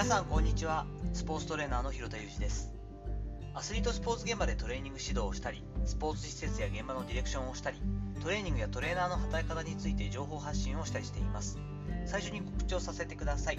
[0.00, 0.86] 皆さんこんにちは。
[1.12, 2.72] スポーツトレーナーの広田裕二です。
[3.52, 7.76] アスリートスポーツ現場でトレーニング指導をしたりスポーツ施設や現場のディレクションをしたり
[8.22, 11.58] トレーニングやトレーナーの働き方について情報発信をしたりしています。
[12.06, 13.58] 最初に告知をさせてください。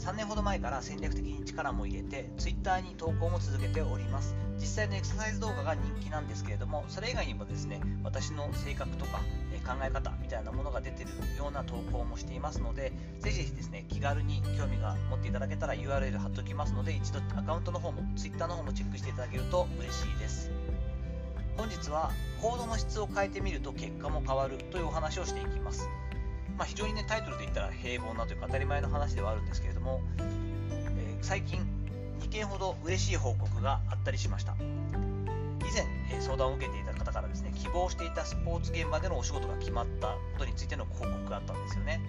[0.00, 4.34] 3年ほど前から戦略的に力も入れて Twitter に投稿も続けております。
[4.58, 9.20] 実際のエクササイズ動画が人気なんですけれどもそれ以外にもですね私の性格とか
[9.68, 12.90] 考え方みたいなものが出てるような投稿もしていますので
[13.20, 20.50] ぜひぜひですね気軽に興味が持っていただけたら URL 貼っておきますので一度アカウントの方も Twitter の方もチェックしていただけると嬉しいです。
[21.58, 25.88] 本日はコードの質を変えてみると結果も変わるというお話をしていきます。
[26.56, 31.60] まあ、非常にねタイトルで言ったら平凡なというか当たり前の話ではあるんですけれども、えー、最近
[32.20, 34.54] 2件ほど嬉しい報告があったりしました。
[35.68, 35.84] 以前、
[36.16, 42.00] え、相談を受けていた方からですね希望していたスポーツ現場でのお仕事が決まったことについての報告があったんですよね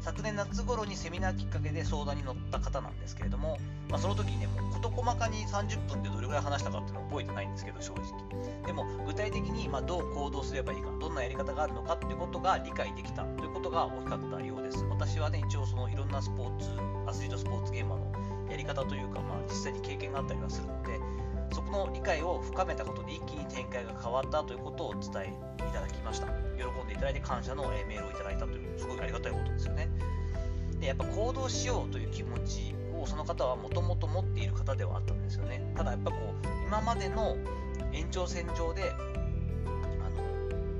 [0.00, 8.66] 昨年夏頃にセミナーきっかけで相談に乗った方なんですけれども、まあ、その時にね、もう事細かに30分でどれぐらい話したかっていうのは覚えてないんですけど、正直。
[8.66, 14.84] でも、具体的にまどう行動すればいいか、どんなやり方があるのかっていうことが理解できたということが大きかったようです。
[14.90, 16.70] 私はね、一応そのいろんなスポーツ、
[17.06, 18.12] アスリートスポーツ現場の
[18.50, 20.98] やり方というか、まあ、実際に経験があったりはするので、
[21.52, 26.26] そこの理解を深めたことで一気に展開が変わったということをお伝えいただきました。
[26.26, 29.88] 喜んでいただいて感謝のメールをいただいたという、すごいありがたいことですよね。
[30.82, 37.36] でやっぱ行動しようという気持ちをその方はもともと持っている方ではあったんですよねただやっぱこう今までの
[37.92, 38.96] 延長線上であ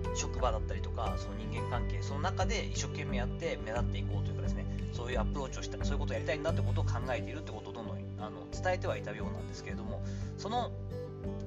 [0.09, 7.82] の職場だったりとかその人間関係その中で一生懸命やって目立っていこうというかですねそういうアプローチをしたそういうことをやりたいんだってことを考えているってことを
[8.23, 10.03] あの伝えてはいたようなんですけれども
[10.39, 10.71] その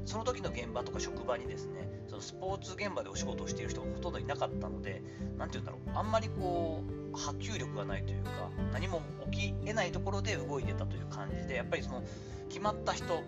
[0.06, 5.02] その時の現場とか職場にですねそのスポーツ現場でお仕事をしている人がほとんどいなかったので
[5.38, 8.30] 何て言うんだろうあんまりこう波及力がないというか
[8.72, 9.02] 何も
[9.32, 12.04] 起きえないところで動いてたという感じでやっぱりその
[12.50, 13.24] 決まった人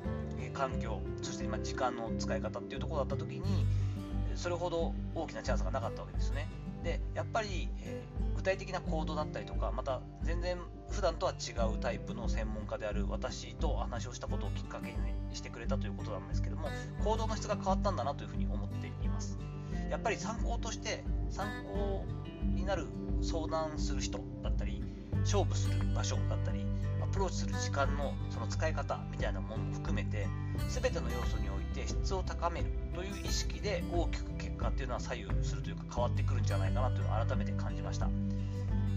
[0.54, 3.66] 環境そして今時間の使い方っていうところだった時に
[4.36, 6.48] それほど大きなチャンスがなかったわけですね。
[6.84, 10.58] でやっぱり、えー、体的な行動だったりとかまた全然
[10.90, 14.96] 普段とは違うタイプの専門家である私と話をしたことをきっかけに
[15.34, 16.70] してくれたということなんですけども
[17.04, 19.38] 行動の質が変わったんだなというふうに思っています。
[19.90, 22.06] やっぱり参考として参考
[22.56, 22.88] になる
[23.22, 24.84] 相談する人だったり
[25.22, 26.66] 勝負する場所だったり
[27.02, 30.28] アプローチする時間のその使い方みたいなものも含めて
[30.70, 38.10] 全ての要素において質を高めるという意識で大きく果っていうのは左右するというか変わってくるんじゃないかなというのを改めて感じました。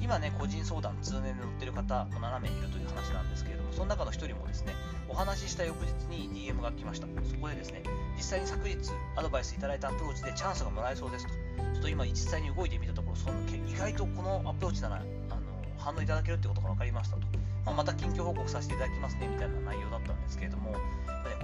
[0.02, 4.72] 今ね個人相談通年で乗ってる方も7名いるという話なんですけれどもその中の1人もですね
[5.08, 7.06] お話しした翌日に DM が来ました。
[7.06, 7.82] そこでですね
[8.16, 8.76] 実際に昨日
[9.16, 11.32] アドバイスいただいたアプローチでチャンスがもらえそうですと。
[11.32, 13.34] ちょっと今実際に動いてみたところその
[13.66, 14.98] 意外とこのアプローチならあ
[15.34, 15.40] の
[15.78, 17.22] 反応いただけるってことが分かりましたと、
[17.64, 20.74] まあ、また近況報告させていただきますねみたいな内容だったんですけれども、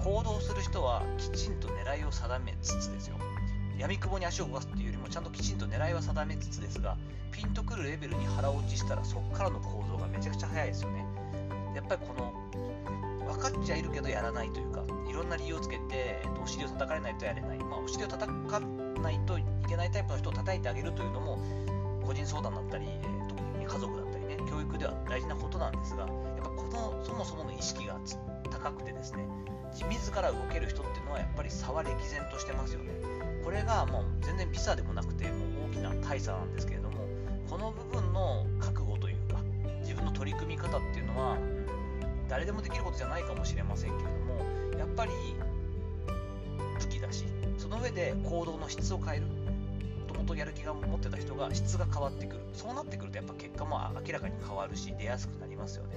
[0.03, 3.15] 行動する人はきちんと狙いを定めつつですよ。
[3.77, 6.97] 闇雲に足を動かすっていうよりもちゃんときちんと狙いは定めつつですが
[7.31, 11.05] ピンとくるレベルに腹落ちしたらそこからの行動がめちゃくちゃ早いですよね。
[11.75, 12.33] やっぱりこの
[13.31, 21.37] 分かっちゃいるけどやらないというかいろんな理由をつけて、えっと、お尻を叩かれないとやれない、まあ、お尻を叩かないといけないタイプの人を叩いてあげるというのも
[22.03, 24.16] 個人相談だったり、えー、特に家族だったり
[24.49, 26.09] 教育では大事なことなんですがやっ
[26.43, 27.99] ぱこのそもそもの意識が
[28.49, 29.27] 高くてですね
[29.89, 32.91] 自ら動ける人っていうのはやっぱり差は歴然としてますよね。
[33.43, 35.31] これがもう全然ビザでもなくても
[35.67, 36.97] う大きな大差なんですけれども
[37.49, 39.39] この部分の覚悟というか
[39.81, 41.37] 自分の取り組み方っていうのは
[42.27, 44.09] 誰でもできることじゃないかもしれませんけれど
[44.73, 45.11] もやっぱり
[46.79, 47.23] 武器だし
[47.57, 49.46] その上で行動の質を変える。
[50.27, 52.41] もともとやる気が持ってた人が質が変わってくる。
[52.51, 55.95] そうなってくるとやっぱ結果も明らかに変わるし出やすくなりますよね。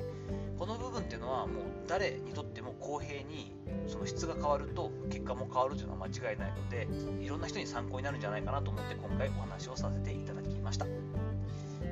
[0.56, 3.52] この部分っていうのはもう誰にとっても公平に
[3.88, 6.86] その質が変わると結果も変わるというのは間違いないので
[7.20, 10.86] いろんな人に参考になるんじゃないかなと思って今回お話をさせていただきました。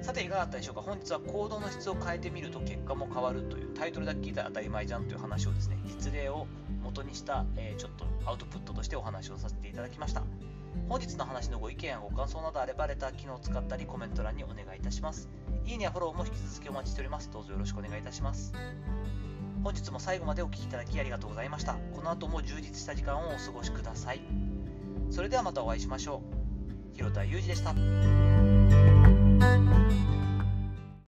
[0.01, 0.83] さていかがだったでしょうか。
[0.83, 6.47] 本日は行動の質を変えてみると結果も変わるというタイトルだけ聞いたら当たり前じゃんという話をですね実例を
[6.85, 10.23] 元にした、えー、ちょっとアウトプットとしてお話をさせていただきました。
[10.89, 15.29] 本日の話のご意見やご感想などあればレター機能を使ったりコメント欄にお願いいたします。
[15.65, 17.31] いいねやフォローも引き続きお待ちしております。
[17.31, 18.53] どうぞよろしくお願いいたします。
[19.63, 21.75] 本日も最後までお聴きいただきありがとうございました。
[21.95, 24.21] この後も充実した時間をお過ごしください。
[25.11, 26.23] それではまたお会いしましょ
[26.93, 26.97] う。
[26.97, 27.75] 広田裕二でした。